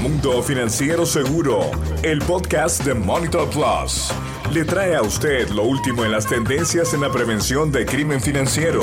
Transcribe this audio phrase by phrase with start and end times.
[0.00, 1.70] Mundo Financiero Seguro,
[2.02, 4.12] el podcast de Monitor Plus,
[4.52, 8.80] le trae a usted lo último en las tendencias en la prevención de crimen financiero.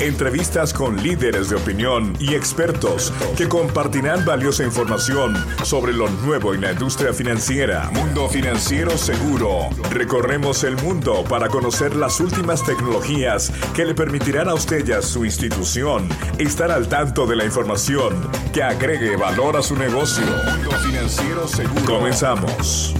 [0.00, 5.34] Entrevistas con líderes de opinión y expertos que compartirán valiosa información
[5.64, 7.90] sobre lo nuevo en la industria financiera.
[7.92, 9.70] Mundo Financiero Seguro.
[9.90, 15.02] Recorremos el mundo para conocer las últimas tecnologías que le permitirán a usted y a
[15.02, 16.08] su institución
[16.38, 20.24] estar al tanto de la información que agregue valor a su negocio.
[20.50, 21.84] Mundo.
[21.86, 22.94] Comenzamos.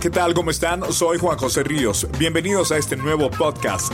[0.00, 0.34] ¿Qué tal?
[0.34, 0.92] ¿Cómo están?
[0.92, 2.06] Soy Juan José Ríos.
[2.18, 3.92] Bienvenidos a este nuevo podcast.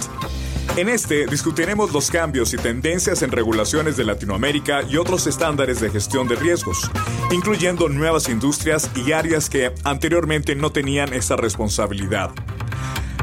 [0.77, 5.91] En este discutiremos los cambios y tendencias en regulaciones de Latinoamérica y otros estándares de
[5.91, 6.91] gestión de riesgos,
[7.31, 12.31] incluyendo nuevas industrias y áreas que anteriormente no tenían esa responsabilidad.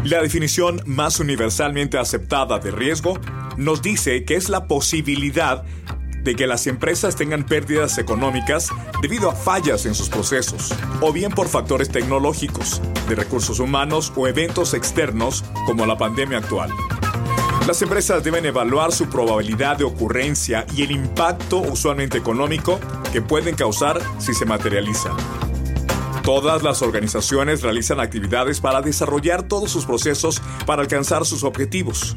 [0.03, 3.19] La definición más universalmente aceptada de riesgo
[3.57, 5.80] nos dice que es la posibilidad de
[6.23, 8.69] que las empresas tengan pérdidas económicas
[9.01, 14.27] debido a fallas en sus procesos, o bien por factores tecnológicos, de recursos humanos o
[14.27, 16.71] eventos externos como la pandemia actual.
[17.67, 22.79] Las empresas deben evaluar su probabilidad de ocurrencia y el impacto usualmente económico
[23.11, 25.15] que pueden causar si se materializan.
[26.23, 32.15] Todas las organizaciones realizan actividades para desarrollar todos sus procesos para alcanzar sus objetivos.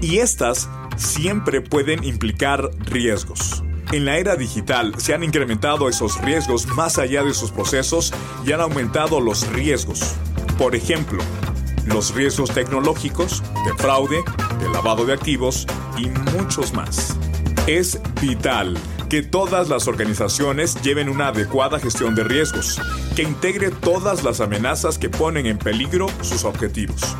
[0.00, 3.62] Y estas siempre pueden implicar riesgos.
[3.92, 8.12] En la era digital se han incrementado esos riesgos más allá de sus procesos
[8.44, 10.16] y han aumentado los riesgos.
[10.58, 11.22] Por ejemplo,
[11.86, 14.24] los riesgos tecnológicos, de fraude,
[14.60, 17.16] de lavado de activos y muchos más.
[17.66, 18.76] Es vital
[19.08, 22.80] que todas las organizaciones lleven una adecuada gestión de riesgos,
[23.14, 27.16] que integre todas las amenazas que ponen en peligro sus objetivos.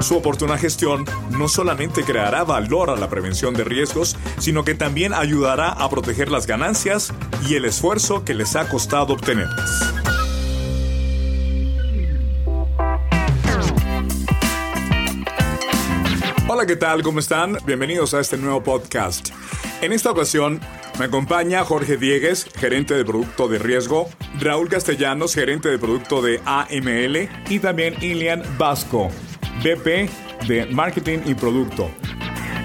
[0.00, 5.12] Su oportuna gestión no solamente creará valor a la prevención de riesgos, sino que también
[5.12, 7.12] ayudará a proteger las ganancias
[7.46, 9.92] y el esfuerzo que les ha costado obtenerlas.
[16.48, 17.02] Hola, ¿qué tal?
[17.02, 17.58] ¿Cómo están?
[17.66, 19.28] Bienvenidos a este nuevo podcast.
[19.82, 20.60] En esta ocasión
[20.98, 24.08] me acompaña Jorge Diegues, gerente de producto de riesgo,
[24.40, 29.10] Raúl Castellanos, gerente de producto de AML y también Ilian Vasco,
[29.62, 31.90] BP de Marketing y Producto.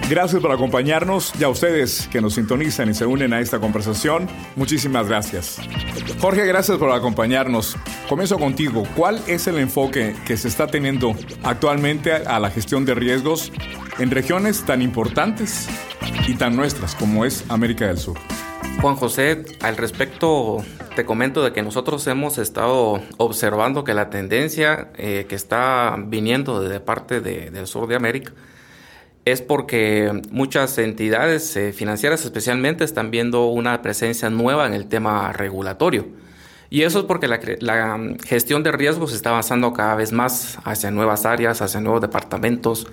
[0.09, 4.27] Gracias por acompañarnos y a ustedes que nos sintonizan y se unen a esta conversación,
[4.55, 5.57] muchísimas gracias.
[6.21, 7.75] Jorge, gracias por acompañarnos.
[8.07, 8.83] Comienzo contigo.
[8.95, 13.51] ¿Cuál es el enfoque que se está teniendo actualmente a la gestión de riesgos
[13.97, 15.67] en regiones tan importantes
[16.27, 18.17] y tan nuestras como es América del Sur?
[18.81, 20.57] Juan José, al respecto
[20.95, 26.61] te comento de que nosotros hemos estado observando que la tendencia eh, que está viniendo
[26.61, 28.31] de parte del sur de América
[29.25, 35.33] es porque muchas entidades eh, financieras especialmente están viendo una presencia nueva en el tema
[35.33, 36.07] regulatorio.
[36.69, 40.91] Y eso es porque la, la, gestión de riesgos está avanzando cada vez más hacia
[40.91, 42.87] nuevas áreas, hacia nuevos departamentos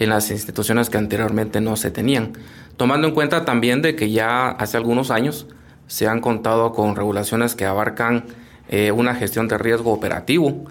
[0.00, 2.32] en las instituciones que anteriormente no se tenían.
[2.76, 5.46] Tomando en cuenta también de que ya hace algunos años
[5.86, 8.24] se han contado con regulaciones que abarcan
[8.70, 10.64] eh, una gestión de riesgo operativo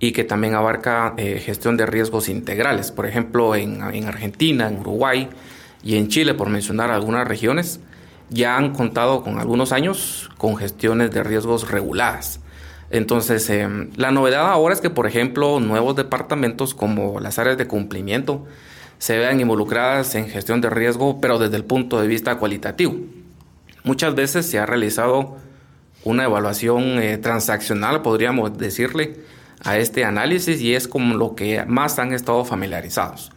[0.00, 2.90] y que también abarca eh, gestión de riesgos integrales.
[2.90, 5.28] Por ejemplo, en, Argentina, en Uruguay
[5.84, 7.78] y en Chile, por mencionar algunas regiones,
[8.30, 12.40] ya han contado con algunos años con gestiones de riesgos reguladas.
[12.90, 17.68] Entonces, eh, la novedad ahora es que, por ejemplo, nuevos departamentos como las áreas de
[17.68, 18.44] cumplimiento
[19.02, 22.94] se vean involucradas en gestión de riesgo, pero desde el punto de vista cualitativo.
[23.82, 25.38] Muchas veces se ha realizado
[26.04, 29.16] una evaluación eh, transaccional, podríamos decirle,
[29.64, 33.32] a este análisis y es como lo que más han estado familiarizados.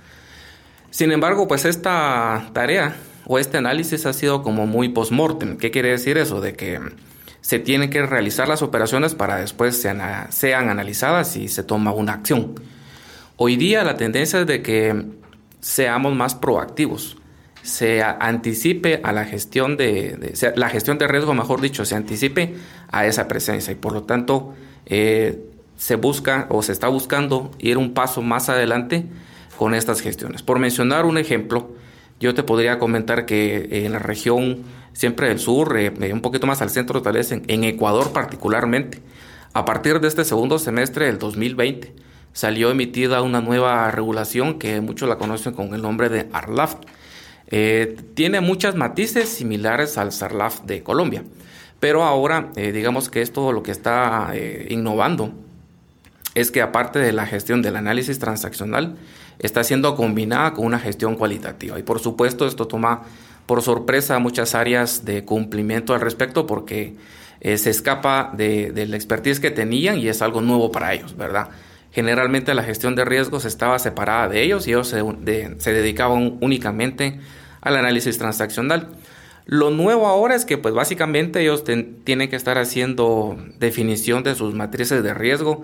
[0.91, 5.57] Sin embargo, pues esta tarea o este análisis ha sido como muy post-mortem.
[5.57, 6.41] ¿Qué quiere decir eso?
[6.41, 6.79] De que
[7.41, 12.53] se tienen que realizar las operaciones para después sean analizadas y se toma una acción.
[13.35, 15.24] Hoy día la tendencia es de que
[15.65, 17.17] seamos más proactivos
[17.65, 22.53] se anticipe a la gestión de, la gestión de riesgo, mejor dicho, se anticipe
[22.91, 24.53] a esa presencia y por lo tanto
[24.85, 25.43] eh,
[25.75, 29.07] se busca o se está buscando ir un paso más adelante
[29.57, 30.43] con estas gestiones.
[30.43, 31.71] Por mencionar un ejemplo,
[32.19, 34.59] yo te podría comentar que en la región
[34.93, 39.01] siempre del sur, eh, un poquito más al centro, tal vez en, Ecuador particularmente,
[39.53, 42.04] a partir de este segundo semestre del 2020,
[42.35, 46.75] salió emitida una nueva regulación que muchos la conocen con el nombre de ARLAF,
[47.47, 51.23] eh, tiene muchas matices similares al SARLAF de Colombia,
[51.79, 55.33] pero ahora eh, digamos que esto lo que está eh, innovando
[56.33, 58.97] es que aparte de la gestión del análisis transaccional,
[59.39, 61.79] está siendo combinada con una gestión cualitativa.
[61.79, 63.03] Y por supuesto esto toma
[63.45, 66.95] por sorpresa muchas áreas de cumplimiento al respecto porque
[67.41, 71.49] eh, se escapa de, la expertise que tenían y es algo nuevo para ellos, ¿verdad?
[71.95, 77.21] Generalmente la gestión de riesgos estaba separada de ellos y ellos se, dedicaban únicamente
[77.61, 78.89] al análisis transaccional.
[79.45, 84.53] Lo nuevo ahora es que pues básicamente ellos tienen que estar haciendo definición de sus
[84.53, 85.63] matrices de riesgo,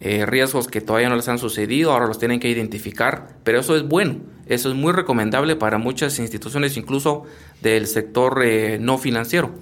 [0.00, 3.74] eh, riesgos que todavía no les han sucedido, ahora los tienen que identificar, pero eso
[3.74, 4.16] es bueno,
[4.48, 7.24] eso es muy recomendable para muchas instituciones, incluso
[7.62, 9.54] del sector eh, no financiero,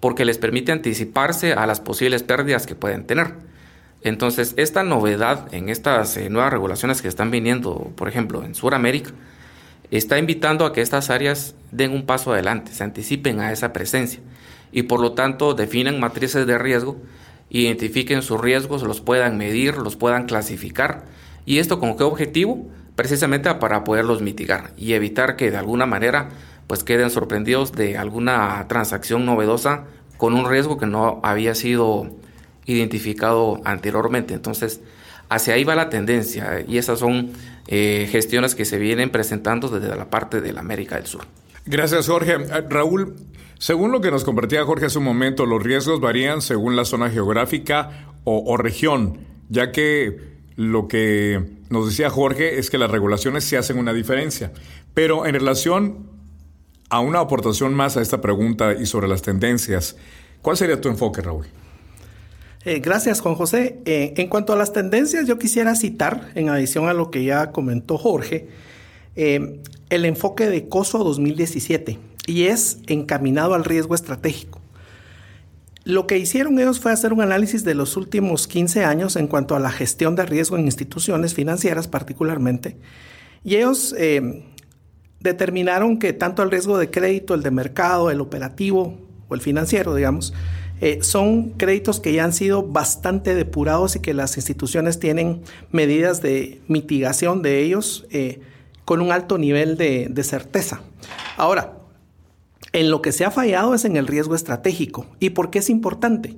[0.00, 3.57] porque les permite anticiparse a las posibles pérdidas que pueden tener.
[4.02, 9.10] Entonces, esta novedad en estas eh, nuevas regulaciones que están viniendo, por ejemplo, en Sudamérica,
[9.90, 14.20] está invitando a que estas áreas den un paso adelante, se anticipen a esa presencia
[14.70, 16.96] y por lo tanto definan matrices de riesgo,
[17.50, 21.04] identifiquen sus riesgos, los puedan medir, los puedan clasificar.
[21.46, 22.66] ¿Y esto con qué objetivo?
[22.94, 26.28] Precisamente para poderlos mitigar y evitar que de alguna manera
[26.66, 29.84] pues queden sorprendidos de alguna transacción novedosa
[30.18, 32.10] con un riesgo que no había sido
[32.68, 34.34] identificado anteriormente.
[34.34, 34.80] Entonces,
[35.28, 37.32] hacia ahí va la tendencia y esas son
[37.66, 41.22] eh, gestiones que se vienen presentando desde la parte de la América del Sur.
[41.66, 42.32] Gracias, Jorge.
[42.32, 43.16] Eh, Raúl,
[43.58, 47.10] según lo que nos compartía Jorge hace un momento, los riesgos varían según la zona
[47.10, 50.18] geográfica o, región, ya que
[50.56, 54.52] lo que nos decía Jorge es que las regulaciones se hacen una diferencia.
[54.92, 56.10] Pero en relación
[56.90, 59.96] a una aportación más a esta pregunta y sobre las tendencias,
[60.42, 61.46] ¿cuál sería tu enfoque, Raúl?
[62.64, 63.80] Eh, gracias, Juan José.
[63.84, 67.52] Eh, en cuanto a las tendencias, yo quisiera citar, en adición a lo que ya
[67.52, 68.48] comentó Jorge,
[69.16, 69.60] eh,
[69.90, 74.60] el enfoque de COSO 2017 y es encaminado al riesgo estratégico.
[75.84, 79.56] Lo que hicieron ellos fue hacer un análisis de los últimos 15 años en cuanto
[79.56, 82.76] a la gestión de riesgo en instituciones financieras particularmente,
[83.42, 83.94] y ellos
[85.20, 89.94] determinaron que tanto el riesgo de crédito, el de mercado, el operativo o el financiero,
[89.94, 90.34] digamos,
[90.80, 95.42] eh, son créditos que ya han sido bastante depurados y que las instituciones tienen
[95.72, 98.40] medidas de mitigación de ellos eh,
[98.84, 100.82] con un alto nivel de, certeza.
[101.36, 101.78] Ahora,
[102.72, 105.06] en lo que se ha fallado es en el riesgo estratégico.
[105.20, 106.36] ¿Y por qué es importante?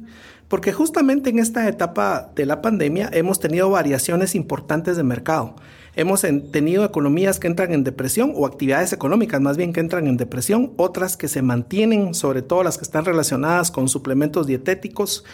[0.50, 5.54] Porque justamente en esta etapa de la pandemia hemos tenido variaciones importantes de mercado.
[5.94, 10.16] Hemos tenido economías que entran en depresión o actividades económicas más bien que entran en
[10.16, 15.24] depresión, otras que se mantienen, sobre todo las que están relacionadas con suplementos dietéticos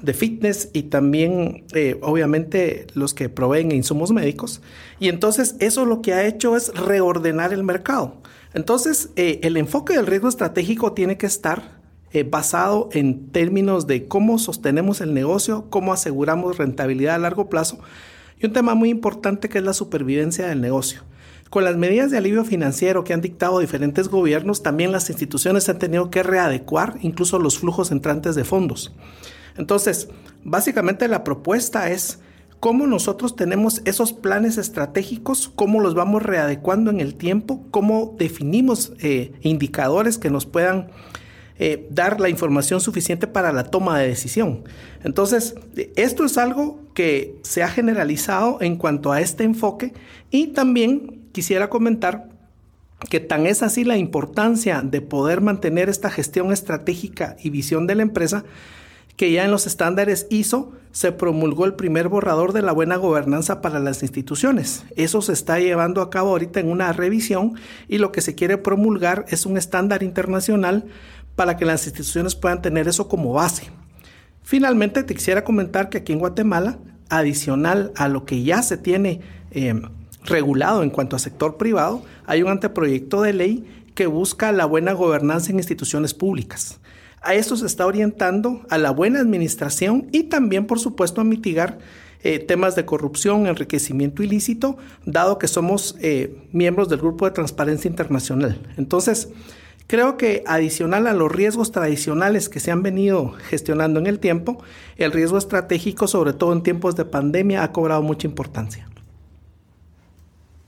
[0.00, 4.62] de fitness y también eh, obviamente los que proveen insumos médicos.
[4.98, 8.22] Y entonces eso lo que ha hecho es reordenar el mercado.
[8.54, 11.83] Entonces eh, el enfoque del riesgo estratégico tiene que estar
[12.14, 17.80] eh, basado en términos de cómo sostenemos el negocio, cómo aseguramos rentabilidad a largo plazo
[18.40, 21.02] y un tema muy importante que es la supervivencia del negocio.
[21.50, 25.80] Con las medidas de alivio financiero que han dictado diferentes gobiernos, también las instituciones han
[25.80, 28.94] tenido que readecuar incluso los flujos entrantes de fondos.
[29.56, 30.08] Entonces,
[30.44, 32.20] básicamente la propuesta es
[32.60, 38.92] cómo nosotros tenemos esos planes estratégicos, cómo los vamos readecuando en el tiempo, cómo definimos
[39.00, 40.90] eh, indicadores que nos puedan
[41.58, 44.64] eh, dar la información suficiente para la toma de decisión.
[45.04, 45.54] Entonces,
[45.94, 49.92] esto es algo que se ha generalizado en cuanto a este enfoque
[50.30, 52.28] y también quisiera comentar
[53.10, 57.94] que tan es así la importancia de poder mantener esta gestión estratégica y visión de
[57.96, 58.44] la empresa
[59.16, 63.60] que ya en los estándares ISO se promulgó el primer borrador de la buena gobernanza
[63.60, 64.84] para las instituciones.
[64.96, 67.54] Eso se está llevando a cabo ahorita en una revisión
[67.88, 70.84] y lo que se quiere promulgar es un estándar internacional
[71.36, 73.70] para que las instituciones puedan tener eso como base.
[74.42, 79.20] Finalmente, te quisiera comentar que aquí en Guatemala, adicional a lo que ya se tiene
[79.50, 79.82] em,
[80.24, 83.64] regulado en cuanto a sector privado, hay un anteproyecto de ley
[83.94, 86.80] que busca la buena gobernanza en instituciones públicas.
[87.22, 91.78] A esto se está orientando a la buena administración y también, por supuesto, a mitigar
[92.22, 94.76] eh, temas de corrupción, enriquecimiento ilícito,
[95.06, 98.60] dado que somos eh, miembros del Grupo de Transparencia Internacional.
[98.76, 99.28] Entonces,
[99.86, 104.62] Creo que adicional a los riesgos tradicionales que se han venido gestionando en el tiempo,
[104.96, 108.88] el riesgo estratégico, sobre todo en tiempos de pandemia, ha cobrado mucha importancia.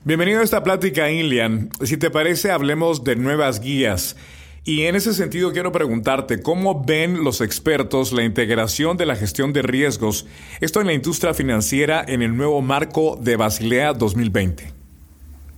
[0.03, 1.69] Bienvenido a esta plática, Ilian.
[1.81, 4.15] Si te parece, hablemos de nuevas guías.
[4.63, 9.51] Y en ese sentido quiero preguntarte, ¿cómo ven los expertos la integración de la gestión
[9.51, 10.27] de riesgos,
[10.61, 14.71] esto en la industria financiera, en el nuevo marco de Basilea 2020?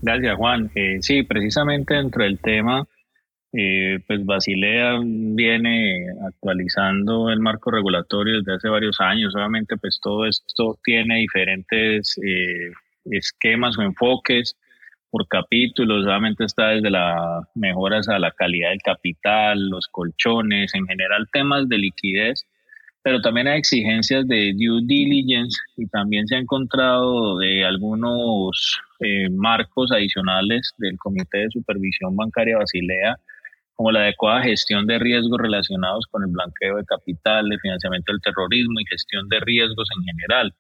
[0.01, 0.72] Gracias, Juan.
[0.75, 2.88] Eh, sí, precisamente dentro del tema
[3.51, 9.36] eh, pues Basilea viene actualizando el marco regulatorio desde hace varios años.
[9.36, 12.72] Obviamente, pues todo esto tiene diferentes eh,
[13.06, 14.56] esquemas o enfoques.
[15.12, 20.86] por capítulos, obviamente está desde las mejoras a la calidad del capital, los colchones, en
[20.86, 22.46] general temas de liquidez,
[23.01, 29.29] pero también hay exigencias de due diligence y también se ha encontrado de algunos eh,
[29.32, 33.18] marcos adicionales del Comité de Supervisión Bancaria Basilea,
[33.79, 38.19] como la adecuada gestión de riesgos relacionados con el blanqueo de capital, el financiamiento del
[38.19, 40.53] terrorismo y gestión de riesgos en general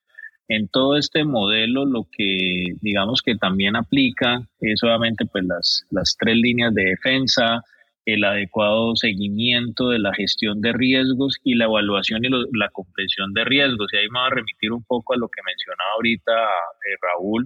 [0.47, 6.15] en todo este modelo lo que digamos que también aplica es obviamente pues las, las
[6.17, 7.61] tres líneas de defensa,
[8.05, 13.43] el adecuado seguimiento de la gestión de riesgos y la evaluación y la comprensión de
[13.43, 13.89] riesgos.
[13.91, 17.45] Y ahí me voy a remitir un poco a lo que mencionaba ahorita eh, Raúl,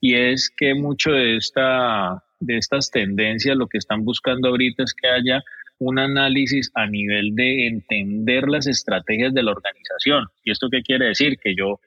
[0.00, 4.94] y es que mucho de, esta, de estas tendencias lo que están buscando ahorita es
[4.94, 5.42] que haya
[5.78, 10.26] un análisis a nivel de entender las estrategias de la organización.
[10.44, 11.38] ¿Y esto qué quiere decir?
[11.38, 11.80] Que yo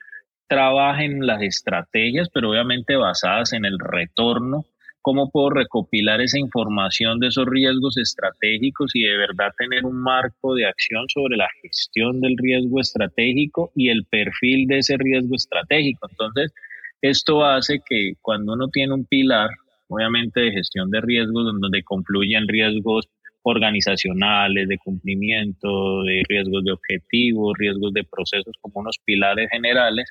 [0.48, 4.66] trabajen las estrategias, pero obviamente basadas en el retorno.
[5.02, 10.54] ¿Cómo puedo recopilar esa información de esos riesgos estratégicos y de verdad tener un marco
[10.54, 16.08] de acción sobre la gestión del riesgo estratégico y el perfil de ese riesgo estratégico?
[16.10, 16.54] Entonces,
[17.02, 19.52] esto hace que cuando uno tiene un pilar,
[19.88, 23.08] obviamente de gestión de riesgos, donde confluyen riesgos
[23.44, 30.10] organizacionales, de cumplimiento, de riesgos de objetivos, riesgos de procesos como unos pilares generales,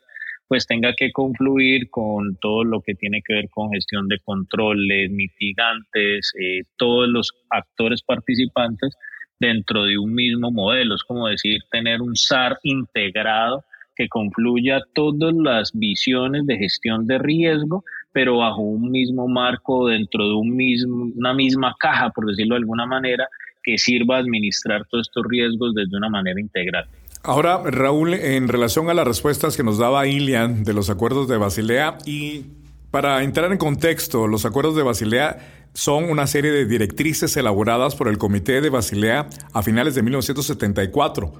[0.49, 5.11] pues tenga que confluir con todo lo que tiene que ver con gestión de controles,
[5.11, 8.97] mitigantes, eh, todos los actores participantes
[9.40, 10.95] dentro de un mismo modelo.
[10.95, 13.64] Es como decir, tener un SAR integrado
[13.97, 17.83] que confluya todas las visiones de gestión de riesgo,
[18.17, 22.61] pero bajo un mismo marco, dentro de un mismo, una misma caja, por decirlo de
[22.61, 23.29] alguna manera,
[23.63, 26.87] que sirva a administrar todos estos riesgos desde una manera integral.
[27.23, 31.37] Ahora, Raúl, en relación a las respuestas que nos daba Ilian de los acuerdos de
[31.37, 32.47] Basilea y
[32.91, 38.09] para entrar en contexto, los acuerdos de Basilea son una serie de directrices elaboradas por
[38.09, 41.35] el Comité de Basilea a finales de 1974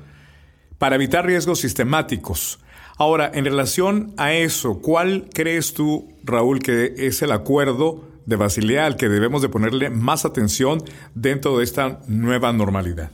[0.77, 2.59] para evitar riesgos sistemáticos.
[2.99, 8.87] Ahora, en relación a eso, ¿cuál crees tú, Raúl, que es el acuerdo de Basilea
[8.87, 10.83] al que debemos de ponerle más atención
[11.15, 13.11] dentro de esta nueva normalidad?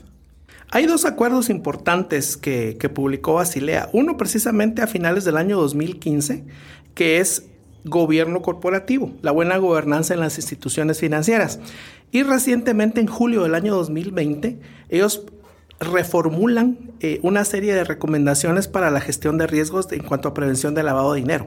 [0.71, 3.91] Hay dos acuerdos importantes que, publicó Basilea.
[3.93, 6.45] Uno precisamente a finales del año 2015,
[6.95, 7.47] que es
[7.85, 11.59] gobierno corporativo, la buena gobernanza en las instituciones financieras.
[12.13, 15.25] Y recientemente, en julio del año 2020, ellos
[15.83, 20.75] reformulan eh, una serie de recomendaciones para la gestión de riesgos en cuanto a prevención
[20.75, 21.47] de lavado de dinero.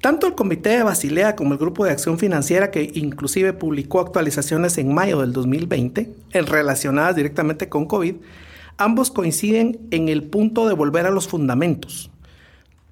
[0.00, 4.78] Tanto el Comité de Basilea como el Grupo de Acción Financiera, que inclusive publicó actualizaciones
[4.78, 8.16] en mayo del 2020, en relacionadas directamente con COVID,
[8.76, 12.10] ambos coinciden en el punto de volver a los fundamentos,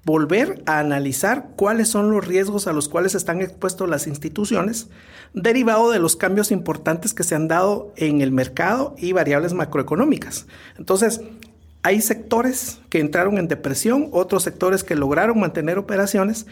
[0.03, 4.89] volver a analizar cuáles son los riesgos a los cuales están expuestos las instituciones,
[5.35, 10.47] derivado de los cambios importantes que se han dado en el mercado y variables macroeconómicas.
[10.77, 11.21] Entonces,
[11.83, 16.47] hay sectores que entraron en depresión, otros sectores que lograron mantener operaciones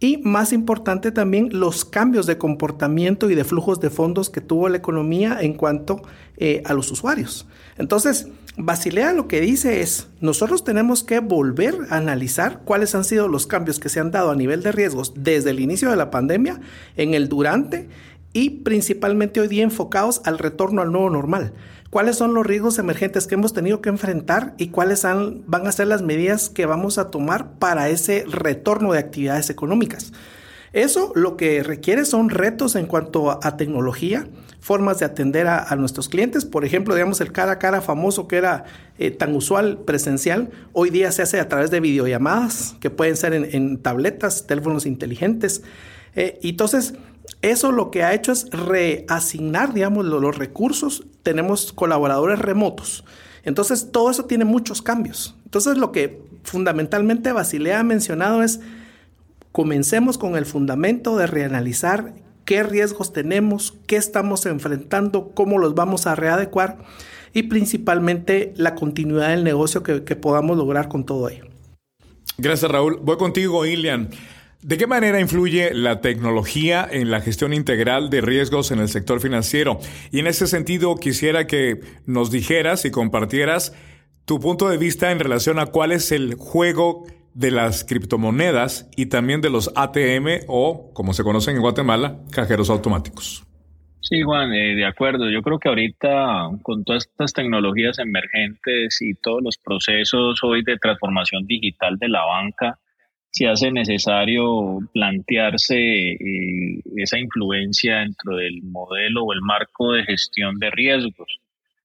[0.00, 4.68] y más importante también los cambios de comportamiento y de flujos de fondos que tuvo
[4.68, 6.02] la economía en cuanto
[6.36, 7.46] eh, a los usuarios.
[7.76, 13.28] Entonces, Basilea lo que dice es, nosotros tenemos que volver a analizar cuáles han sido
[13.28, 16.10] los cambios que se han dado a nivel de riesgos desde el inicio de la
[16.10, 16.60] pandemia,
[16.96, 17.88] en el durante
[18.32, 21.52] y principalmente hoy día enfocados al retorno al nuevo normal
[21.90, 25.86] cuáles son los riesgos emergentes que hemos tenido que enfrentar y cuáles van a ser
[25.86, 30.12] las medidas que vamos a tomar para ese retorno de actividades económicas.
[30.74, 34.28] Eso lo que requiere son retos en cuanto a, tecnología,
[34.60, 36.44] formas de atender a, nuestros clientes.
[36.44, 38.64] Por ejemplo, digamos, el cara a cara famoso que era
[38.98, 43.32] eh, tan usual presencial, hoy día se hace a través de videollamadas que pueden ser
[43.32, 45.62] en, tabletas, teléfonos inteligentes.
[46.14, 46.94] Eh, entonces,
[47.42, 51.06] eso lo que ha hecho es reasignar, digamos, los recursos.
[51.22, 53.04] Tenemos colaboradores remotos.
[53.44, 55.36] Entonces, todo eso tiene muchos cambios.
[55.44, 58.60] Entonces, lo que fundamentalmente Basilea ha mencionado es,
[59.52, 66.06] comencemos con el fundamento de reanalizar qué riesgos tenemos, qué estamos enfrentando, cómo los vamos
[66.06, 66.78] a readecuar
[67.32, 71.44] y principalmente la continuidad del negocio que, que podamos lograr con todo ello.
[72.38, 72.98] Gracias, Raúl.
[73.02, 74.10] Voy contigo, Ilian.
[74.62, 79.20] ¿De qué manera influye la tecnología en la gestión integral de riesgos en el sector
[79.20, 79.78] financiero?
[80.10, 83.72] Y en ese sentido quisiera que nos dijeras y compartieras
[84.24, 89.06] tu punto de vista en relación a cuál es el juego de las criptomonedas y
[89.06, 93.44] también de los ATM o, como se conocen en Guatemala, cajeros automáticos.
[94.00, 95.30] Sí, Juan, eh, de acuerdo.
[95.30, 100.78] Yo creo que ahorita con todas estas tecnologías emergentes y todos los procesos hoy de
[100.78, 102.78] transformación digital de la banca,
[103.30, 110.58] se hace necesario plantearse eh, esa influencia dentro del modelo o el marco de gestión
[110.58, 111.40] de riesgos.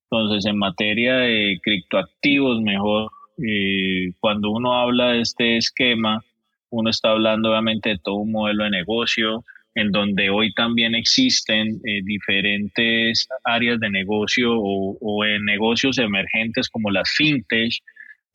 [0.10, 6.24] Entonces, en materia de criptoactivos, mejor, eh, cuando uno habla de este esquema,
[6.70, 9.44] uno está hablando obviamente de todo un modelo de negocio,
[9.76, 16.70] en donde hoy también existen eh, diferentes áreas de negocio o, o, en negocios emergentes
[16.70, 17.74] como las fintech,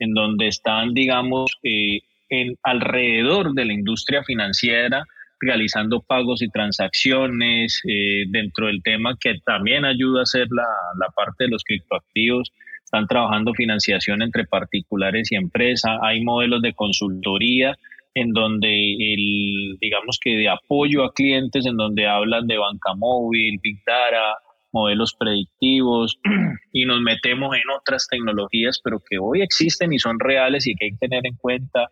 [0.01, 5.05] en donde están, digamos, eh, en, alrededor de la industria financiera,
[5.41, 10.67] realizando pagos y transacciones eh, dentro del tema que también ayuda a hacer la,
[10.99, 12.53] la parte de los criptoactivos.
[12.83, 15.99] Están trabajando financiación entre particulares y empresas.
[16.03, 17.77] Hay modelos de consultoría
[18.15, 23.61] en donde el, digamos que de apoyo a clientes, en donde hablan de banca móvil,
[23.63, 24.39] Big Data,
[24.73, 26.19] modelos predictivos
[26.73, 30.87] y nos metemos en otras tecnologías, pero que hoy existen y son reales y que
[30.87, 31.89] hay que tener en cuenta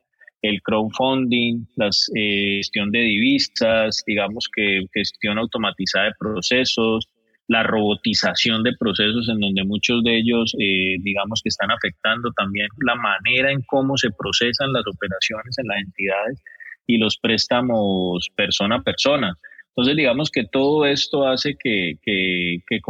[0.49, 7.09] el crowdfunding, la eh, gestión de divisas, digamos que gestión automatizada de procesos,
[7.49, 12.69] la robotización de procesos en donde muchos de ellos, eh, digamos que están afectando también
[12.85, 16.43] la manera en cómo se procesan las operaciones en las entidades
[16.87, 19.35] y los préstamos persona a persona.
[19.69, 22.81] Entonces, digamos que todo esto hace que, que, que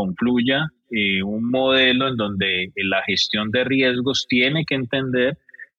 [0.91, 5.37] eh, un modelo en donde la gestión de riesgos tiene que entender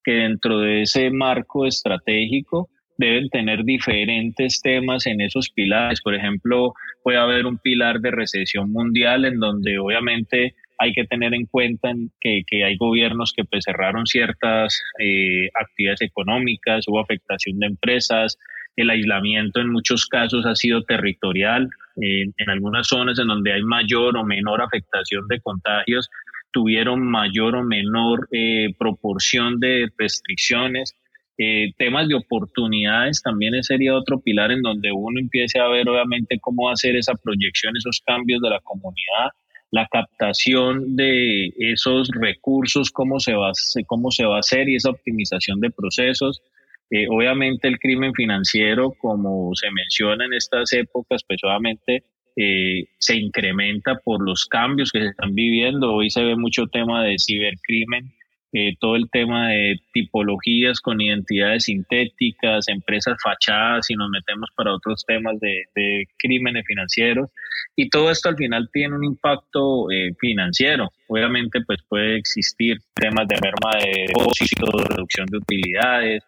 [0.08, 6.00] que dentro de ese marco estratégico deben tener diferentes temas en esos pilares.
[6.02, 6.74] Por ejemplo,
[7.04, 11.92] puede haber un pilar de recesión mundial en donde obviamente hay que tener en cuenta
[12.22, 18.38] que, que hay gobiernos que pues, cerraron ciertas eh, actividades económicas, hubo afectación de empresas,
[18.78, 21.68] el aislamiento en muchos casos ha sido territorial,
[22.00, 26.08] en algunas zonas en donde hay mayor o menor afectación de contagios,
[26.52, 30.96] tuvieron mayor o menor eh, proporción de restricciones.
[31.38, 36.40] Eh, temas de oportunidades también sería otro pilar en donde uno empiece a ver obviamente
[36.40, 39.30] cómo hacer esa proyección, esos cambios de la comunidad,
[39.70, 43.52] la captación de esos recursos, cómo se va,
[43.86, 46.42] cómo se va a hacer y esa optimización de procesos.
[46.90, 52.04] Eh, obviamente el crimen financiero, como se menciona en estas épocas, pues obviamente
[52.40, 55.92] eh, se incrementa por los cambios que se están viviendo.
[55.92, 58.14] Hoy se ve mucho tema de cibercrimen,
[58.54, 64.76] eh, todo el tema de tipologías con identidades sintéticas, empresas fachadas y nos metemos para
[64.76, 67.32] otros temas de, crímenes financieros.
[67.76, 70.90] Y todo esto al final tiene un impacto eh, financiero.
[71.08, 76.24] Obviamente pues puede existir temas de merma de depósitos, reducción de utilidades.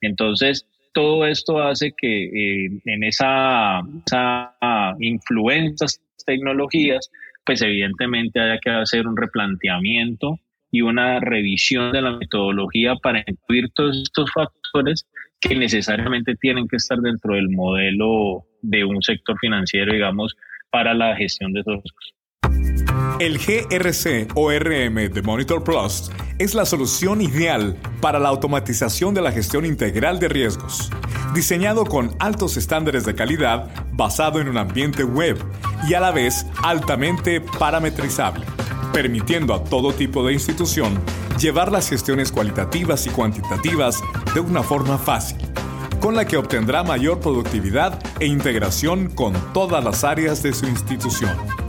[0.00, 5.86] Entonces, todo esto hace que eh, en esa, esa influencia
[6.24, 7.10] tecnologías,
[7.44, 10.38] pues evidentemente haya que hacer un replanteamiento
[10.70, 15.06] y una revisión de la metodología para incluir todos estos factores
[15.40, 20.36] que necesariamente tienen que estar dentro del modelo de un sector financiero, digamos,
[20.70, 22.14] para la gestión de esos riesgos.
[23.18, 29.20] El GRC o RM de Monitor Plus es la solución ideal para la automatización de
[29.20, 30.90] la gestión integral de riesgos.
[31.34, 35.38] Diseñado con altos estándares de calidad, basado en un ambiente web
[35.88, 38.44] y a la vez altamente parametrizable,
[38.92, 40.98] permitiendo a todo tipo de institución
[41.38, 44.02] llevar las gestiones cualitativas y cuantitativas
[44.34, 45.38] de una forma fácil
[46.02, 51.61] con la que obtendrá mayor productividad e integración con todas las áreas de su institución.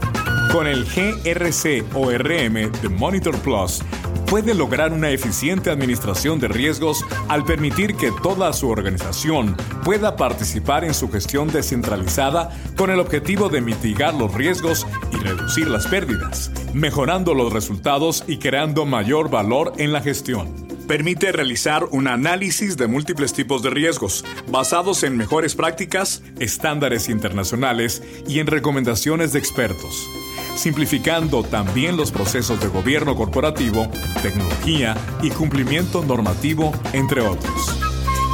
[0.54, 3.82] Con el GRC o RM de Monitor Plus,
[4.30, 10.84] puede lograr una eficiente administración de riesgos al permitir que toda su organización pueda participar
[10.84, 16.52] en su gestión descentralizada con el objetivo de mitigar los riesgos y reducir las pérdidas,
[16.72, 22.86] mejorando los resultados y creando mayor valor en la gestión permite realizar un análisis de
[22.86, 30.08] múltiples tipos de riesgos, basados en mejores prácticas, estándares internacionales y en recomendaciones de expertos,
[30.56, 33.88] simplificando también los procesos de gobierno corporativo,
[34.22, 37.74] tecnología y cumplimiento normativo, entre otros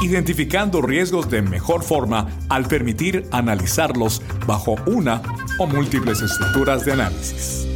[0.03, 5.23] identificando riesgos de mejor forma al permitir analizarlos bajo una
[5.59, 7.69] o múltiples estructuras de análisis.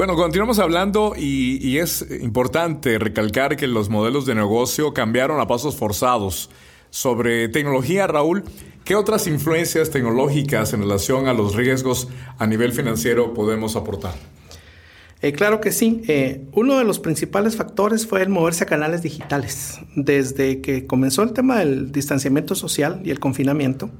[0.00, 5.76] Bueno, continuamos hablando y, es importante recalcar que los modelos de negocio cambiaron a pasos
[5.76, 6.48] forzados.
[6.88, 8.44] Sobre tecnología, Raúl,
[8.82, 12.08] ¿qué otras influencias tecnológicas en relación a los riesgos
[12.38, 14.14] a nivel financiero podemos aportar?
[15.20, 16.00] Eh, claro que sí.
[16.08, 19.80] Eh, uno de los principales factores fue el moverse a canales digitales.
[19.96, 23.90] Desde que comenzó el tema del distanciamiento social y el confinamiento,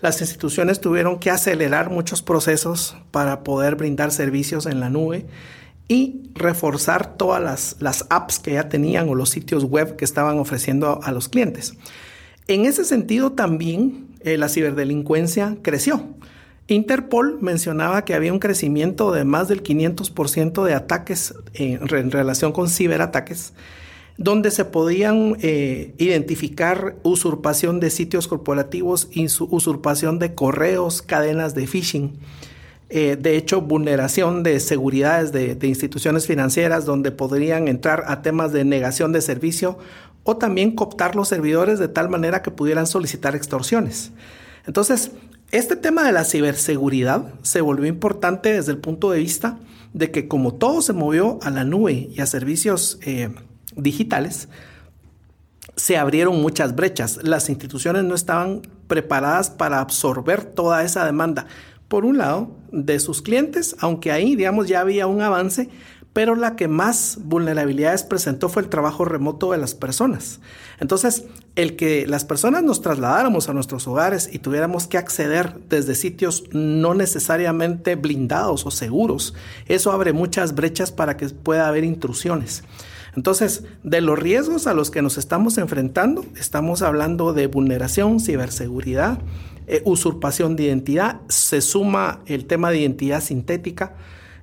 [0.00, 5.26] las instituciones tuvieron que acelerar muchos procesos para poder brindar servicios en la nube
[5.88, 11.00] y reforzar todas las, apps que ya tenían o los sitios web que estaban ofreciendo
[11.02, 11.74] a, los clientes.
[12.48, 16.14] En ese sentido también eh, la ciberdelincuencia creció.
[16.66, 22.70] Interpol mencionaba que había un crecimiento de más del 500% de ataques en, relación con
[22.70, 23.52] ciberataques,
[24.16, 29.08] donde se podían eh, identificar usurpación de sitios corporativos,
[29.50, 32.18] usurpación de correos, cadenas de phishing.
[32.90, 38.64] Eh, de hecho, vulneración de seguridades de, instituciones financieras donde podrían entrar a temas de
[38.64, 39.78] negación de servicio
[40.22, 44.12] o también cooptar los servidores de tal manera que pudieran solicitar extorsiones.
[44.66, 45.10] Entonces,
[45.50, 49.58] este tema de la ciberseguridad se volvió importante desde el punto de vista
[49.92, 53.30] de que como todo se movió a la nube y a servicios eh,
[53.76, 54.48] digitales,
[55.76, 57.20] se abrieron muchas brechas.
[57.22, 61.46] Las instituciones no estaban preparadas para absorber toda esa demanda
[61.88, 65.68] por un lado, de sus clientes, aunque ahí, digamos, ya había un avance,
[66.12, 70.40] pero la que más vulnerabilidades presentó fue el trabajo remoto de las personas.
[70.80, 71.24] Entonces,
[71.56, 76.44] el que las personas nos trasladáramos a nuestros hogares y tuviéramos que acceder desde sitios
[76.52, 79.34] no necesariamente blindados o seguros,
[79.66, 82.64] eso abre muchas brechas para que pueda haber intrusiones.
[83.16, 89.18] Entonces, de los riesgos a los que nos estamos enfrentando, estamos hablando de vulneración, ciberseguridad,
[89.66, 93.94] eh, usurpación de identidad, se suma el tema de identidad sintética,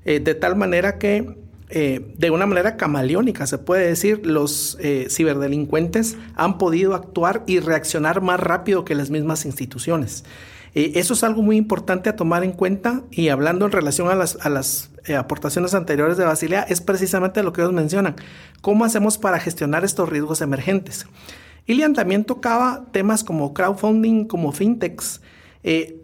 [0.05, 1.37] eh, de tal manera que
[1.69, 8.19] eh, de una manera camaleónica, se puede decir, los ciberdelincuentes han podido actuar y reaccionar
[8.19, 10.25] más rápido que las mismas instituciones.
[10.73, 14.37] Eso es algo muy importante a tomar en cuenta y hablando en relación a las,
[14.45, 18.15] las aportaciones anteriores de Basilea, es precisamente lo que ellos mencionan.
[18.61, 21.07] ¿Cómo hacemos para gestionar estos riesgos emergentes?
[21.65, 25.21] Ilian también tocaba temas como crowdfunding, como fintechs.
[25.63, 26.01] Eh,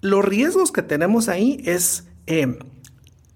[0.00, 2.58] los riesgos que tenemos ahí es eh,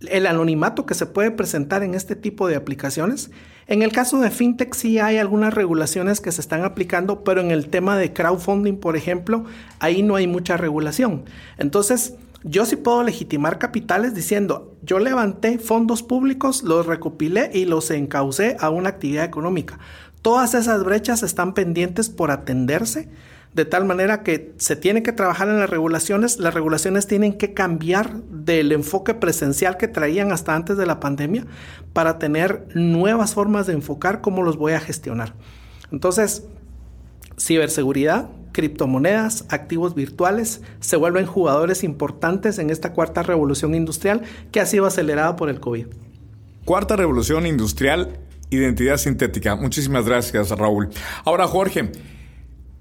[0.08, 3.30] el anonimato que se puede presentar en este tipo de aplicaciones.
[3.70, 7.52] En el caso de fintech sí hay algunas regulaciones que se están aplicando, pero en
[7.52, 9.44] el tema de crowdfunding, por ejemplo,
[9.78, 11.22] ahí no hay mucha regulación.
[11.56, 17.92] Entonces, yo sí puedo legitimar capitales diciendo, yo levanté fondos públicos, los recopilé y los
[17.92, 19.78] encaucé a una actividad económica.
[20.20, 23.08] Todas esas brechas están pendientes por atenderse,
[23.54, 26.38] de tal manera que se tiene que trabajar en las regulaciones.
[26.38, 31.46] Las regulaciones tienen que cambiar del enfoque presencial que traían hasta antes de la pandemia
[31.92, 35.34] para tener nuevas formas de enfocar cómo los voy a gestionar.
[35.90, 36.44] Entonces,
[37.38, 44.66] ciberseguridad, criptomonedas, activos virtuales se vuelven jugadores importantes en esta cuarta revolución industrial que ha
[44.66, 45.86] sido acelerada por el COVID.
[46.64, 49.56] Cuarta revolución industrial identidad sintética.
[49.56, 50.90] Muchísimas gracias, Raúl.
[51.24, 51.92] Ahora, Jorge,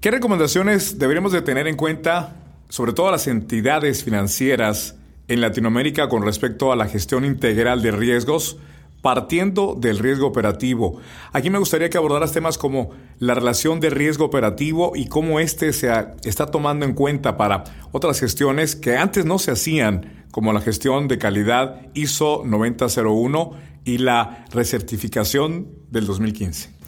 [0.00, 2.36] ¿qué recomendaciones deberíamos de tener en cuenta,
[2.68, 4.96] sobre todo las entidades financieras
[5.28, 8.58] en Latinoamérica con respecto a la gestión integral de riesgos?
[9.02, 11.00] partiendo del riesgo operativo.
[11.32, 15.72] Aquí me gustaría que abordaras temas como la relación de riesgo operativo y cómo éste
[15.72, 15.90] se
[16.24, 21.08] está tomando en cuenta para otras gestiones que antes no se hacían, como la gestión
[21.08, 23.52] de calidad ISO 9001
[23.86, 26.79] y la recertificación del 2015?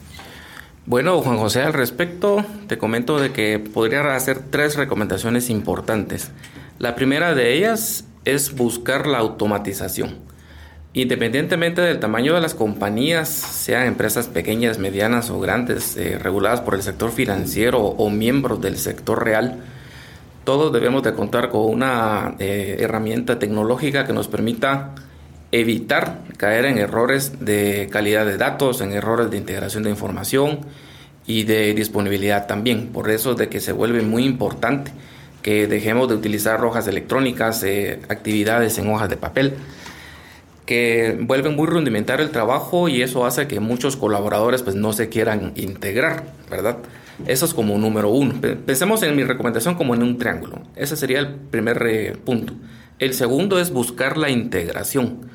[0.85, 6.31] Bueno, Juan José, al respecto te comento de que podría hacer tres recomendaciones importantes.
[6.77, 10.17] La primera de ellas es buscar la automatización.
[10.91, 16.75] Independientemente del tamaño de las compañías, sean empresas pequeñas, medianas o grandes, eh, reguladas por
[16.75, 19.63] el sector financiero o miembros del sector real,
[20.43, 24.93] todos debemos de contar con una eh, herramienta tecnológica que nos permita
[25.53, 30.61] evitar caer en errores de calidad de datos, en errores de integración de información
[31.27, 32.87] y de disponibilidad también.
[32.87, 34.91] Por eso es de que se vuelve muy importante
[35.43, 39.53] que dejemos de utilizar hojas electrónicas, eh, actividades en hojas de papel,
[40.65, 45.09] que vuelven muy rudimentario el trabajo y eso hace que muchos colaboradores pues no se
[45.09, 46.77] quieran integrar, ¿verdad?
[47.27, 48.41] Eso es como número uno.
[48.65, 50.63] Pensemos en mi recomendación como en un triángulo.
[50.75, 52.53] Ese sería el primer eh, punto.
[52.97, 55.29] El segundo es buscar la integración.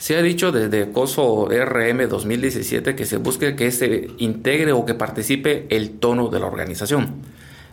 [0.00, 4.94] Se ha dicho desde COSO RM 2017 que se busque que se integre o que
[4.94, 7.16] participe el tono de la organización.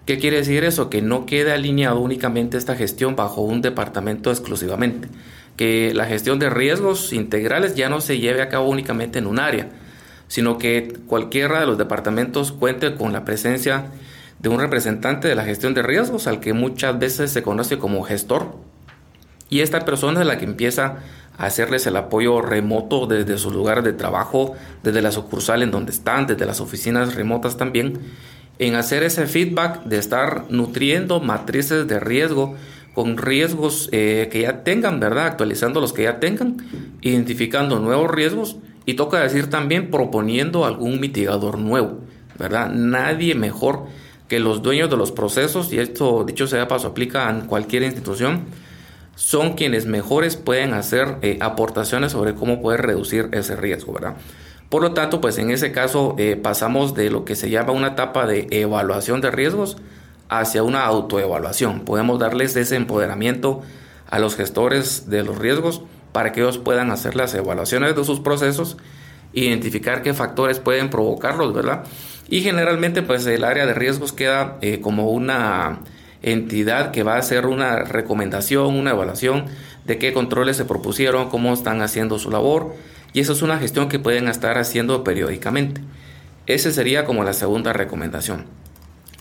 [0.06, 0.90] ¿Qué quiere decir eso?
[0.90, 5.08] Que no quede alineado únicamente esta gestión bajo un departamento exclusivamente.
[5.56, 9.40] Que la gestión de riesgos integrales ya no se lleve a cabo únicamente en un
[9.40, 9.70] área,
[10.28, 13.86] sino que cualquiera de los departamentos cuente con la presencia
[14.40, 18.04] de un representante de la gestión de riesgos, al que muchas veces se conoce como
[18.04, 18.58] gestor.
[19.50, 20.98] Y esta persona es la que empieza
[21.38, 26.28] hacerles el apoyo remoto desde su lugar de trabajo, desde la sucursal en donde están,
[26.28, 28.00] desde las oficinas remotas también,
[28.60, 32.56] en hacer ese feedback de estar nutriendo matrices de riesgo
[32.96, 35.28] con riesgos eh, que ya tengan, ¿verdad?
[35.28, 36.58] Actualizando los que ya tengan,
[37.02, 42.00] identificando nuevos riesgos y toca decir también proponiendo algún mitigador nuevo,
[42.40, 42.72] ¿verdad?
[42.72, 43.84] Nadie mejor
[44.28, 48.46] que los dueños de los procesos, y esto dicho sea paso aplica en cualquier institución,
[49.18, 54.16] son quienes mejores pueden hacer eh, aportaciones sobre cómo poder reducir ese riesgo, ¿verdad?
[54.70, 57.88] Por lo tanto, pues en ese caso eh, pasamos de lo que se llama una
[57.88, 59.78] etapa de evaluación de riesgos
[60.30, 61.80] hacia una autoevaluación.
[61.80, 63.64] Podemos darles ese empoderamiento
[64.08, 68.20] a los gestores de los riesgos para que ellos puedan hacer las evaluaciones de sus
[68.20, 68.78] procesos,
[69.34, 71.86] identificar qué factores pueden provocarlos, ¿verdad?
[72.30, 75.80] Y generalmente pues el área de riesgos queda eh, como una
[76.22, 79.46] entidad que va a hacer una recomendación, una evaluación
[79.86, 82.76] de qué controles se propusieron, cómo están haciendo su labor
[83.14, 85.82] y eso es una gestión que pueden estar haciendo periódicamente.
[86.46, 88.46] Esa sería como la segunda recomendación.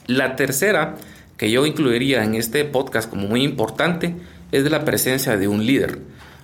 [0.06, 0.96] La tercera
[1.36, 4.14] que yo incluiría en este podcast como muy importante
[4.52, 5.98] es la presencia de un líder,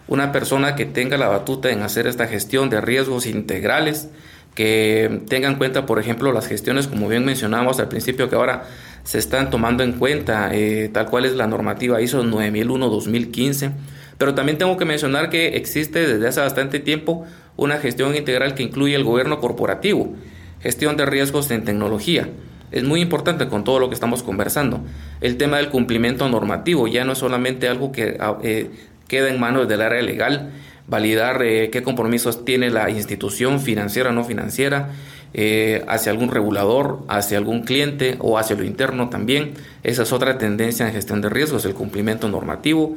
[0.08, 4.08] una persona que tenga la batuta en hacer esta gestión de riesgos integrales,
[4.54, 8.64] que tenga en cuenta, por ejemplo, las gestiones, como bien mencionamos al principio, que ahora
[9.04, 13.72] se están tomando en cuenta, eh, tal cual es la normativa ISO 9001-2015.
[14.18, 17.24] Pero también tengo que mencionar que existe desde hace bastante tiempo
[17.56, 20.14] una gestión integral que incluye el gobierno corporativo,
[20.60, 22.28] gestión de riesgos en tecnología,
[22.72, 24.80] es muy importante con todo lo que estamos conversando.
[25.20, 28.70] El tema del cumplimiento normativo ya no es solamente algo que ah, eh,
[29.06, 30.50] queda en manos del área legal,
[30.88, 34.88] validar eh, qué compromisos tiene la institución financiera o no financiera
[35.34, 39.54] eh, hacia algún regulador, hacia algún cliente o hacia lo interno también.
[39.82, 42.96] Esa es otra tendencia en gestión de riesgos, el cumplimiento normativo.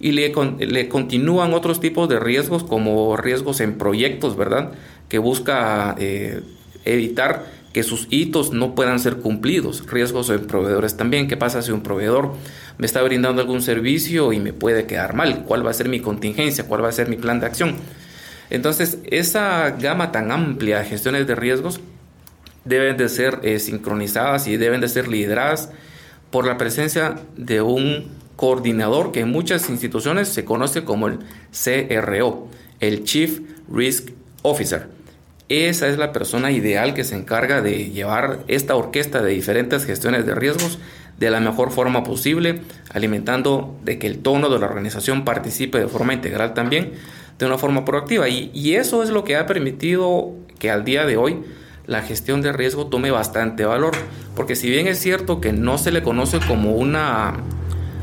[0.00, 4.72] Y le, le continúan otros tipos de riesgos como riesgos en proyectos, ¿verdad?
[5.08, 5.96] Que busca
[6.84, 11.70] evitar que sus hitos no puedan ser cumplidos, riesgos en proveedores también, ¿qué pasa si
[11.70, 12.32] un proveedor
[12.78, 15.44] me está brindando algún servicio y me puede quedar mal?
[15.44, 16.66] ¿Cuál va a ser mi contingencia?
[16.66, 17.76] ¿Cuál va a ser mi plan de acción?
[18.50, 21.80] Entonces, esa gama tan amplia de gestiones de riesgos
[22.64, 25.70] deben de ser eh, sincronizadas y deben de ser lideradas
[26.30, 31.18] por la presencia de un coordinador que en muchas instituciones se conoce como el
[31.50, 32.48] CRO,
[32.80, 34.10] el Chief Risk
[34.42, 34.88] Officer.
[35.48, 40.26] Esa es la persona ideal que se encarga de llevar esta orquesta de diferentes gestiones
[40.26, 40.78] de riesgos
[41.18, 42.60] de la mejor forma posible,
[42.92, 46.92] alimentando de que el tono de la organización participe de forma integral también,
[47.38, 48.28] de una forma proactiva.
[48.28, 51.42] Y, eso es lo que ha permitido que al día de hoy
[51.86, 53.92] la gestión de riesgo tome bastante valor,
[54.36, 57.34] porque si bien es cierto que no se le conoce como una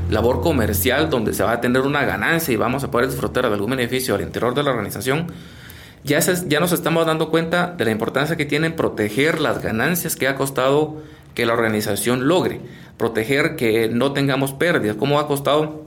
[0.09, 3.53] labor comercial donde se va a tener una ganancia y vamos a poder disfrutar de
[3.53, 5.27] algún beneficio al interior de la organización,
[6.03, 10.27] ya, ya nos estamos dando cuenta de la importancia que tiene proteger las ganancias que
[10.27, 11.01] ha costado
[11.33, 12.61] que la organización logre,
[12.97, 15.84] proteger que no tengamos pérdidas, cómo ha costado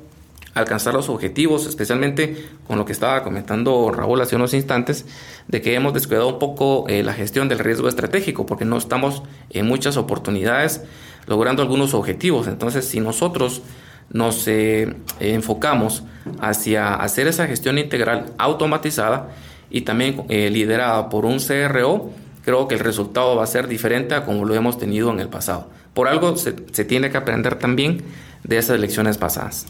[0.58, 5.06] alcanzar los objetivos, especialmente con lo que estaba comentando Raúl hace unos instantes,
[5.46, 9.22] de que hemos descuidado un poco eh, la gestión del riesgo estratégico, porque no estamos
[9.50, 10.82] en muchas oportunidades
[11.26, 12.46] logrando algunos objetivos.
[12.46, 13.62] Entonces, si nosotros
[14.10, 16.04] nos eh, enfocamos
[16.40, 19.28] hacia hacer esa gestión integral automatizada,
[19.70, 22.10] y también eh, liderada por un CRO,
[22.44, 25.28] creo que el resultado va a ser diferente a como lo hemos tenido en el
[25.28, 25.68] pasado.
[25.94, 28.02] Por algo se, tiene que aprender también
[28.44, 29.66] de esas lecciones pasadas.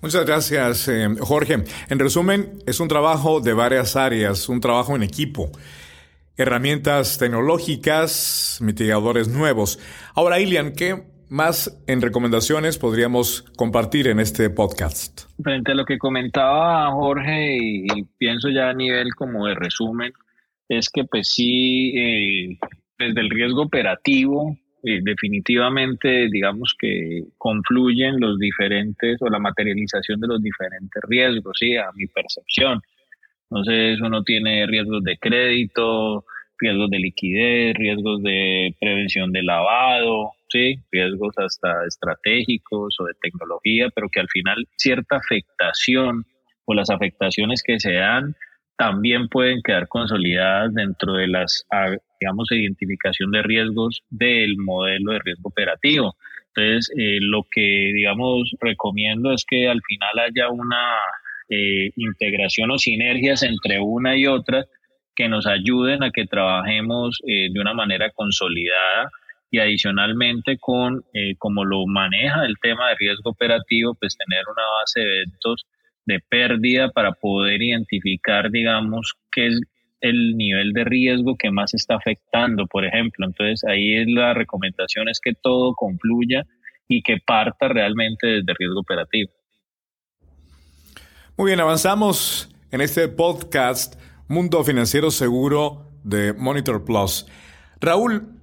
[0.00, 1.64] Muchas gracias, eh, Jorge.
[1.88, 5.50] En resumen, es un trabajo de varias áreas, un trabajo en equipo.
[6.36, 9.80] Herramientas tecnológicas, mitigadores nuevos.
[10.14, 15.22] Ahora, Ilian, ¿qué más en recomendaciones podríamos compartir en este podcast?
[15.42, 17.86] Frente a lo que comentaba Jorge y,
[18.18, 20.12] pienso ya a nivel como de resumen,
[20.68, 22.58] es que pues sí, eh,
[22.98, 30.28] desde el riesgo operativo, eh, definitivamente digamos que confluyen los diferentes o la materialización de
[30.28, 32.80] los diferentes riesgos, sí, a mi percepción.
[33.50, 36.24] Entonces uno tiene riesgos de crédito,
[36.58, 40.76] riesgos de liquidez, riesgos de prevención de lavado, ¿sí?
[40.90, 46.24] riesgos hasta estratégicos o de tecnología, pero que al final cierta afectación
[46.66, 48.34] o las afectaciones que se dan
[48.78, 55.18] también pueden quedar consolidadas dentro de las, ah, digamos, identificación de riesgos del modelo de
[55.18, 56.16] riesgo operativo.
[56.54, 60.94] Entonces, eh, lo que, digamos, recomiendo es que al final haya una
[61.48, 64.64] eh, integración o sinergias entre una y otra
[65.16, 69.10] que nos ayuden a que trabajemos eh, de una manera consolidada
[69.50, 71.02] y adicionalmente con
[71.38, 75.64] como lo maneja el tema de riesgo operativo, pues tener una base de eventos
[76.08, 79.60] de pérdida para poder identificar, digamos, qué es
[80.00, 83.26] el nivel de riesgo que más está afectando, por ejemplo.
[83.26, 86.44] Entonces ahí es la recomendación es que todo confluya
[86.88, 89.30] y que parta realmente desde riesgo operativo.
[91.36, 97.26] Muy bien, avanzamos en este podcast Mundo Financiero Seguro de Monitor Plus.
[97.80, 98.37] Raúl,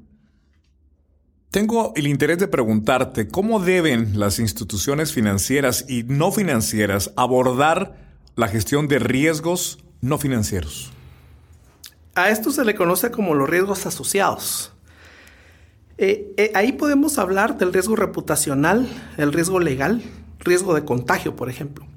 [1.55, 7.95] tengo el interés de preguntarte cómo deben las instituciones financieras y no financieras abordar
[8.35, 10.91] la gestión de riesgos no financieros.
[12.13, 14.73] A esto se le conoce como los riesgos asociados.
[15.97, 20.03] Eh, eh, ahí podemos hablar del riesgo reputacional, el riesgo legal,
[20.39, 21.87] riesgo de contagio, por ejemplo.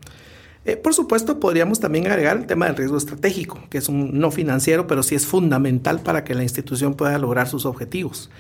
[0.67, 4.31] Eh, por supuesto, podríamos también agregar el tema del riesgo estratégico, que es un no
[4.31, 8.31] financiero, pero sí es fundamental para que la institución pueda lograr sus objetivos.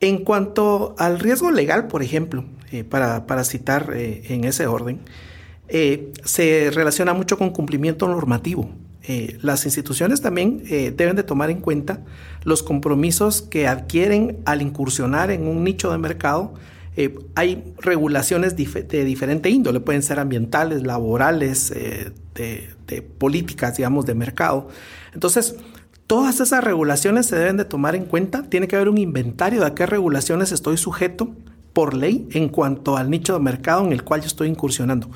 [0.00, 2.44] En cuanto al riesgo legal, por ejemplo,
[2.88, 5.00] para, para, citar en ese orden,
[6.24, 8.70] se relaciona mucho con cumplimiento normativo.
[9.02, 12.00] Eh, las instituciones también eh, deben de tomar en cuenta
[12.44, 16.52] los compromisos que adquieren al incursionar en un nicho de mercado.
[16.96, 24.14] Eh, hay regulaciones de diferente índole, pueden ser ambientales, laborales, de, de, políticas, digamos, de
[24.14, 24.68] mercado.
[25.14, 25.56] Entonces,
[26.10, 28.42] todas esas regulaciones se deben de tomar en cuenta.
[28.42, 31.36] Tiene que haber un inventario de a qué regulaciones estoy sujeto
[31.72, 35.08] por ley en cuanto al nicho de mercado en el cual yo estoy incursionando.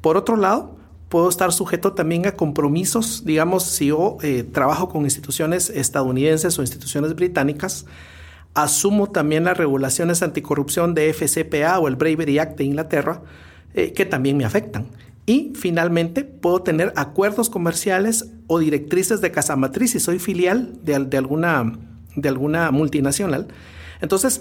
[0.00, 0.78] Por otro lado,
[1.10, 6.62] puedo estar sujeto también a compromisos, digamos, si yo eh, trabajo con instituciones estadounidenses o
[6.62, 7.84] instituciones británicas,
[8.54, 13.20] asumo también las regulaciones anticorrupción de FCPA o el Bravery Act de Inglaterra,
[13.74, 14.86] eh, que también me afectan.
[15.28, 20.98] Y finalmente puedo tener acuerdos comerciales o directrices de casa matriz si soy filial de,
[20.98, 21.78] de, alguna,
[22.16, 23.48] de alguna multinacional.
[24.00, 24.40] Entonces,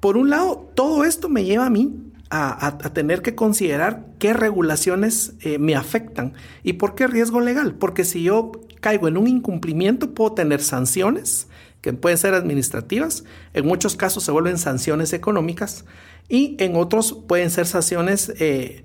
[0.00, 1.94] por un lado, todo esto me lleva a mí
[2.28, 6.32] a, tener que considerar qué regulaciones eh, me afectan
[6.64, 7.76] y por qué riesgo legal.
[7.76, 11.46] Porque si yo caigo en un incumplimiento, puedo tener sanciones
[11.82, 13.22] que pueden ser administrativas,
[13.54, 15.84] en muchos casos se vuelven sanciones económicas
[16.28, 18.84] y en otros pueden ser sanciones, eh,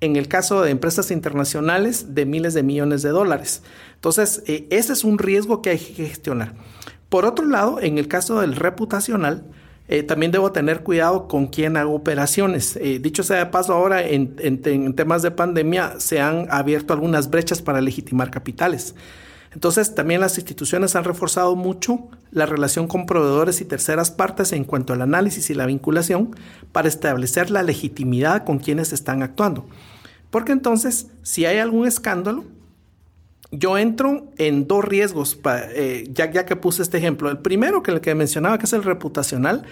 [0.00, 3.62] en el caso de empresas internacionales, de miles de millones de dólares.
[3.94, 6.54] Entonces, eh, ese es un riesgo que hay que gestionar.
[7.08, 9.44] Por otro lado, en el caso del reputacional,
[9.88, 12.76] eh, también debo tener cuidado con quién hago operaciones.
[12.76, 14.36] Eh, dicho sea de paso, ahora en,
[14.94, 18.94] temas de pandemia se han abierto algunas brechas para legitimar capitales.
[19.52, 24.64] Entonces, también las instituciones han reforzado mucho la relación con proveedores y terceras partes en
[24.64, 26.36] cuanto al análisis y la vinculación
[26.70, 29.66] para establecer la legitimidad con quienes están actuando.
[30.30, 32.44] Porque entonces, si hay algún escándalo,
[33.50, 35.38] yo entro en dos riesgos,
[35.74, 37.28] eh, ya, que puse este ejemplo.
[37.30, 39.64] El primero, que el que mencionaba, que es el reputacional,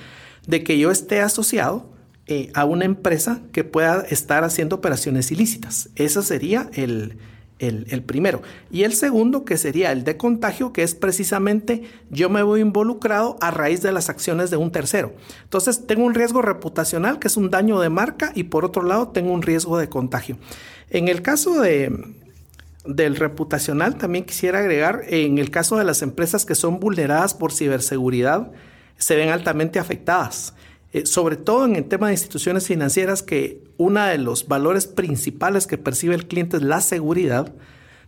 [0.48, 1.88] de que yo esté asociado
[2.26, 5.90] eh, a una empresa que pueda estar haciendo operaciones ilícitas.
[5.94, 7.18] Ese sería el,
[7.58, 8.42] el, primero.
[8.70, 13.36] Y el segundo, que sería el de contagio, que es precisamente yo me voy involucrado
[13.40, 15.14] a raíz de las acciones de un tercero.
[15.44, 19.08] Entonces, tengo un riesgo reputacional, que es un daño de marca, y por otro lado,
[19.08, 20.38] tengo un riesgo de contagio.
[20.90, 21.92] En el caso de,
[22.84, 27.52] del reputacional, también quisiera agregar, en el caso de las empresas que son vulneradas por
[27.52, 28.52] ciberseguridad,
[28.96, 30.54] se ven altamente afectadas.
[30.92, 35.66] Eh, sobre todo en el tema de instituciones financieras, que uno de los valores principales
[35.66, 37.54] que percibe el cliente es la seguridad.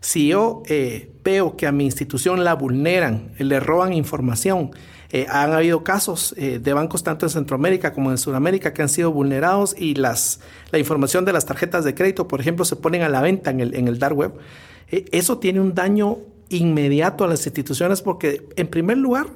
[0.00, 4.72] Si yo eh, veo que a mi institución la vulneran, le roban información,
[5.10, 9.10] eh, han habido casos de bancos tanto en Centroamérica como en Sudamérica que han sido
[9.12, 13.08] vulnerados y las, la información de las tarjetas de crédito, por ejemplo, se ponen a
[13.08, 14.34] la venta en el, en el dark web.
[14.88, 16.18] eso tiene un daño
[16.50, 19.28] inmediato a las instituciones porque, en primer lugar,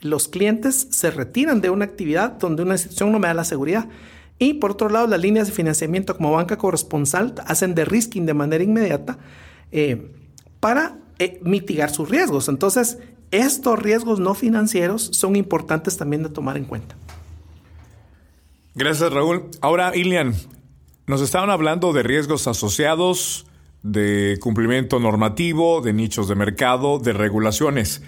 [0.00, 3.86] los clientes se retiran de una actividad donde una institución no me da la seguridad.
[4.42, 8.34] Y por otro lado, las líneas de financiamiento como banca corresponsal hacen de risking de
[8.34, 9.16] manera inmediata
[9.70, 10.10] eh,
[10.58, 12.48] para eh, mitigar sus riesgos.
[12.48, 12.98] Entonces,
[13.30, 16.96] estos riesgos no financieros son importantes también de tomar en cuenta.
[18.74, 19.44] Gracias, Raúl.
[19.60, 20.34] Ahora, Ilian,
[21.06, 23.46] nos estaban hablando de riesgos asociados,
[23.84, 28.02] de cumplimiento normativo, de nichos de mercado, de regulaciones.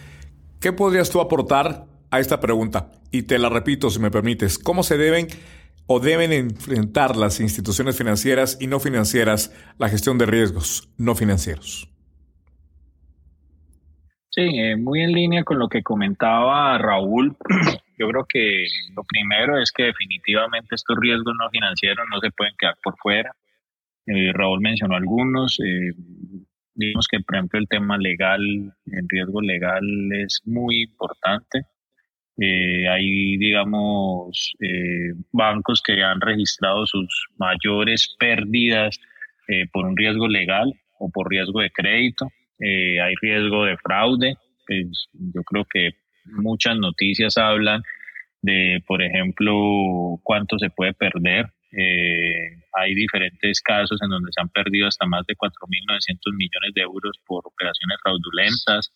[0.59, 2.91] ¿Qué podrías tú aportar a esta pregunta?
[3.13, 4.59] Y te la repito, si me permites.
[4.59, 5.29] ¿Cómo se deben
[5.87, 11.89] o deben enfrentar las instituciones financieras y no financieras la gestión de riesgos no financieros?
[14.31, 17.37] Sí, eh, muy en línea con lo que comentaba Raúl.
[17.99, 18.67] Yo creo que
[18.97, 23.31] lo primero es que definitivamente estos riesgos no financieros no se pueden quedar por fuera.
[24.07, 25.61] Eh, Raúl mencionó algunos.
[25.61, 25.93] Eh,
[26.77, 28.41] que, por ejemplo, el tema legal,
[28.87, 31.67] el riesgo legal es muy importante.
[32.39, 38.99] Eh, hay, digamos, eh, bancos que han registrado sus mayores pérdidas
[39.49, 42.29] eh, por un riesgo legal o por riesgo de crédito.
[42.61, 44.35] hay riesgo de fraude.
[44.67, 45.91] Pues, yo creo que
[46.25, 47.83] muchas noticias hablan
[48.43, 54.49] de, por ejemplo, cuánto se puede perder Eh, hay diferentes casos en donde se han
[54.49, 58.93] perdido hasta más de 4.900 millones de euros por operaciones fraudulentas,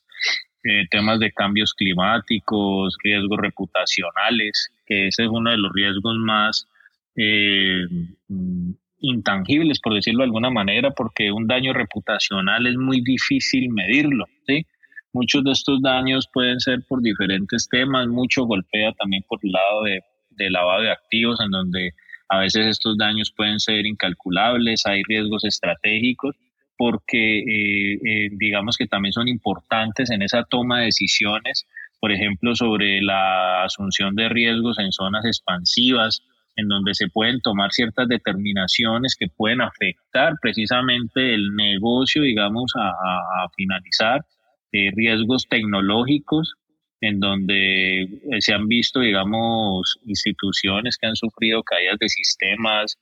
[0.64, 6.68] eh, temas de cambios climáticos, riesgos reputacionales, que ese es uno de los riesgos más
[7.16, 7.84] eh,
[8.28, 14.26] mm, intangibles, por decirlo de alguna manera, porque un daño reputacional es muy difícil medirlo,
[14.46, 14.66] ¿sí?
[15.12, 19.84] Muchos de estos daños pueden ser por diferentes temas, mucho golpea también por el lado
[19.84, 20.00] de,
[20.30, 21.92] de lavado de activos, en donde
[22.28, 26.36] a veces estos daños pueden ser incalculables, hay riesgos estratégicos,
[26.78, 31.66] porque eh, eh, digamos que también son importantes en esa toma de decisiones,
[32.00, 36.22] por ejemplo, sobre la asunción de riesgos en zonas expansivas,
[36.54, 43.46] en donde se pueden tomar ciertas determinaciones que pueden afectar precisamente el negocio, digamos, a,
[43.56, 44.24] finalizar,
[44.72, 46.54] eh, riesgos tecnológicos
[47.00, 48.08] en donde eh,
[48.40, 52.98] se han visto, digamos, instituciones que han sufrido caídas de sistemas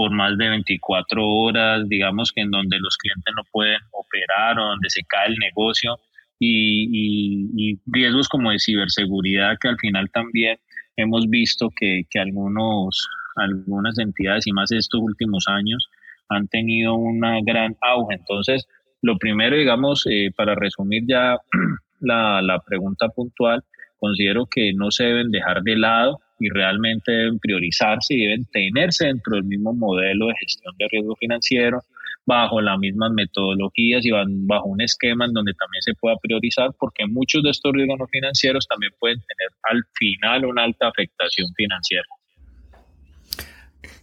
[0.00, 4.68] por más de 24 horas, digamos que en donde los clientes no pueden operar o
[4.68, 5.98] donde se cae el negocio
[6.38, 10.56] y, riesgos como de ciberseguridad que al final también
[10.96, 15.90] hemos visto que, que algunos, algunas entidades y más estos últimos años
[16.30, 18.14] han tenido una gran auge.
[18.14, 18.66] Entonces,
[19.02, 21.36] lo primero, digamos, eh, para resumir ya
[22.00, 23.62] la, la pregunta puntual,
[23.98, 29.06] considero que no se deben dejar de lado y realmente deben priorizarse y deben tenerse
[29.06, 31.84] dentro del mismo modelo de gestión de riesgo financiero,
[32.26, 37.06] bajo las mismas metodologías y bajo un esquema en donde también se pueda priorizar, porque
[37.06, 42.06] muchos de estos riesgos financieros también pueden tener al final una alta afectación financiera.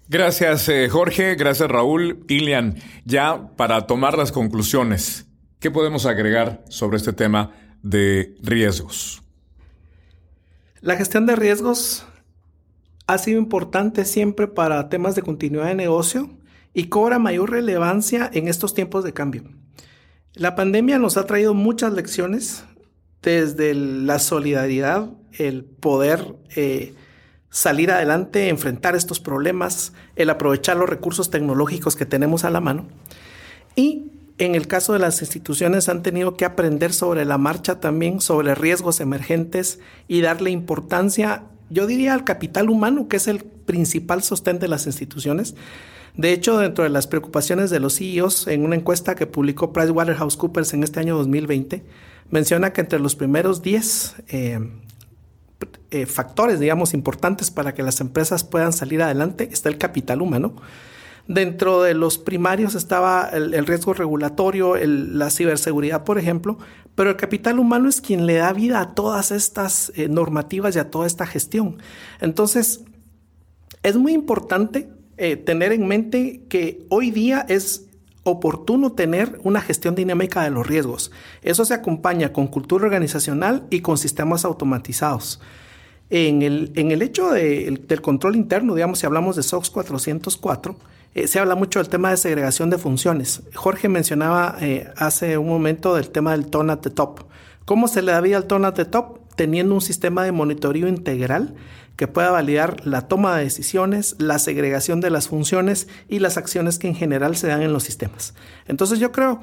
[0.09, 1.35] Gracias, eh, Jorge.
[1.35, 2.23] Gracias, Raúl.
[2.29, 5.27] Ilian, ya para tomar las conclusiones,
[5.59, 7.51] ¿qué podemos agregar sobre este tema
[7.83, 9.21] de riesgos?
[10.81, 12.06] La gestión de riesgos
[13.07, 16.29] ha sido importante siempre para temas de continuidad de negocio
[16.73, 19.43] y cobra mayor relevancia en estos tiempos de cambio.
[20.33, 22.63] La pandemia nos ha traído muchas lecciones,
[23.23, 26.93] desde la solidaridad, el poder eh,
[27.49, 32.87] salir adelante, enfrentar estos problemas, el aprovechar los recursos tecnológicos que tenemos a la mano
[33.75, 38.21] y en el caso de las instituciones han tenido que aprender sobre la marcha también,
[38.21, 44.23] sobre riesgos emergentes y darle importancia, yo diría, al capital humano, que es el principal
[44.23, 45.55] sostén de las instituciones.
[46.15, 50.73] De hecho, dentro de las preocupaciones de los CEOs, en una encuesta que publicó PricewaterhouseCoopers
[50.73, 51.83] en este año 2020,
[52.31, 54.59] menciona que entre los primeros 10 eh,
[55.91, 60.55] eh, factores, digamos, importantes para que las empresas puedan salir adelante está el capital humano.
[61.27, 66.57] Dentro de los primarios estaba el, riesgo regulatorio, la ciberseguridad, por ejemplo,
[66.95, 70.79] pero el capital humano es quien le da vida a todas estas eh, normativas y
[70.79, 71.77] a toda esta gestión.
[72.21, 72.85] Entonces,
[73.83, 77.87] es muy importante eh, tener en mente que hoy día es
[78.23, 81.11] oportuno tener una gestión dinámica de los riesgos.
[81.41, 85.41] Eso se acompaña con cultura organizacional y con sistemas automatizados.
[86.09, 90.77] En el, en el hecho del control interno, digamos, si hablamos de SOX 404,
[91.17, 93.41] eh, se habla mucho del tema de segregación de funciones.
[93.55, 97.21] Jorge mencionaba eh, hace un momento del tema del tone at the top.
[97.65, 99.19] ¿Cómo se le da vida al tone at the top?
[99.35, 101.55] Teniendo un sistema de monitoreo integral
[101.95, 106.77] que pueda validar la toma de decisiones, la segregación de las funciones y las acciones
[106.77, 108.35] que en general se dan en los sistemas.
[108.67, 109.41] Entonces yo creo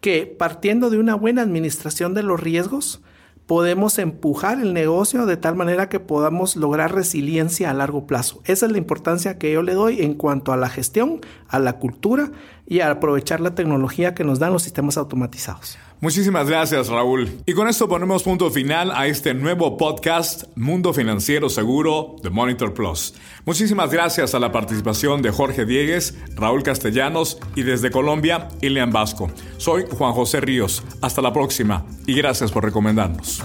[0.00, 3.02] que partiendo de una buena administración de los riesgos,
[3.50, 8.40] podemos empujar el negocio de tal manera que podamos lograr resiliencia a largo plazo.
[8.44, 11.72] Esa es la importancia que yo le doy en cuanto a la gestión, a la
[11.80, 12.30] cultura
[12.64, 15.78] y a aprovechar la tecnología que nos dan los sistemas automatizados.
[16.00, 17.28] Muchísimas gracias, Raúl.
[17.44, 22.72] Y con esto ponemos punto final a este nuevo podcast Mundo Financiero Seguro de Monitor
[22.72, 23.14] Plus.
[23.44, 29.30] Muchísimas gracias a la participación de Jorge Diegues, Raúl Castellanos y desde Colombia, Ilian Vasco.
[29.58, 30.82] Soy Juan José Ríos.
[31.02, 33.42] Hasta la próxima y gracias por recomendarnos.